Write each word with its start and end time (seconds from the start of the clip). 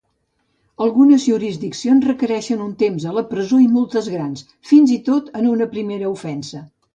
Algunes 0.85 1.25
jurisdiccions 1.31 2.07
requereixen 2.11 2.63
un 2.67 2.71
temps 2.79 3.05
a 3.09 3.13
la 3.19 3.25
presó 3.35 3.61
i 3.65 3.69
multes 3.75 4.09
més 4.09 4.17
grans, 4.17 4.43
fins 4.71 4.95
i 4.97 4.99
tot 5.11 5.31
en 5.43 5.51
una 5.53 5.69
primera 5.77 6.11
ofensa. 6.17 6.65